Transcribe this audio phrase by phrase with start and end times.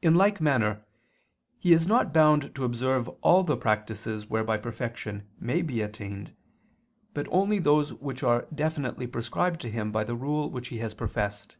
[0.00, 0.86] In like manner
[1.58, 6.34] he is not bound to observe all the practices whereby perfection may be attained,
[7.12, 10.94] but only those which are definitely prescribed to him by the rule which he has
[10.94, 11.56] professed.